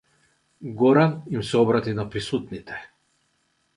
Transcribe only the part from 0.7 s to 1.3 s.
Горан